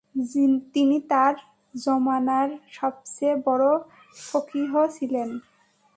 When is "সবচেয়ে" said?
2.71-3.35